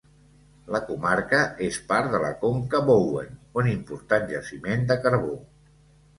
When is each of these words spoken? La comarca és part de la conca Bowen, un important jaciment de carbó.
La 0.75 0.79
comarca 0.85 1.41
és 1.65 1.77
part 1.91 2.09
de 2.13 2.21
la 2.23 2.31
conca 2.45 2.81
Bowen, 2.89 3.37
un 3.61 3.71
important 3.75 4.27
jaciment 4.35 4.91
de 4.95 5.01
carbó. 5.07 5.39